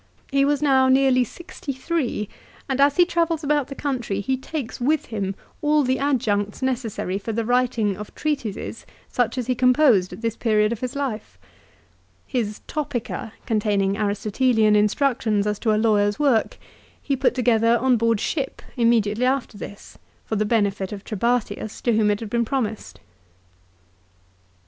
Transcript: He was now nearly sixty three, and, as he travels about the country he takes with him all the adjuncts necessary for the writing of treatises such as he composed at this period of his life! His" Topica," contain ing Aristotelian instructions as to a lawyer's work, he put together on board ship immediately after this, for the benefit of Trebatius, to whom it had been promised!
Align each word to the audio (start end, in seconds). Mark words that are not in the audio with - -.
He 0.31 0.45
was 0.45 0.63
now 0.63 0.87
nearly 0.89 1.23
sixty 1.23 1.73
three, 1.73 2.27
and, 2.67 2.81
as 2.81 2.97
he 2.97 3.05
travels 3.05 3.43
about 3.43 3.67
the 3.67 3.75
country 3.75 4.19
he 4.19 4.35
takes 4.35 4.81
with 4.81 5.05
him 5.05 5.35
all 5.61 5.83
the 5.83 5.99
adjuncts 5.99 6.63
necessary 6.63 7.19
for 7.19 7.33
the 7.33 7.45
writing 7.45 7.95
of 7.95 8.15
treatises 8.15 8.87
such 9.07 9.37
as 9.37 9.45
he 9.45 9.53
composed 9.53 10.11
at 10.11 10.21
this 10.21 10.35
period 10.35 10.71
of 10.71 10.79
his 10.79 10.95
life! 10.95 11.37
His" 12.25 12.61
Topica," 12.67 13.33
contain 13.45 13.79
ing 13.81 13.95
Aristotelian 13.95 14.75
instructions 14.75 15.45
as 15.45 15.59
to 15.59 15.71
a 15.71 15.77
lawyer's 15.77 16.17
work, 16.17 16.57
he 16.99 17.15
put 17.15 17.35
together 17.35 17.77
on 17.79 17.95
board 17.97 18.19
ship 18.19 18.63
immediately 18.75 19.25
after 19.25 19.55
this, 19.55 19.99
for 20.25 20.35
the 20.35 20.45
benefit 20.45 20.91
of 20.91 21.03
Trebatius, 21.03 21.79
to 21.81 21.95
whom 21.95 22.09
it 22.09 22.21
had 22.21 22.29
been 22.31 22.43
promised! 22.43 22.99